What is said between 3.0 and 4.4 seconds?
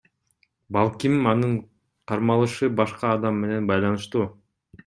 адам менен байланыштуу.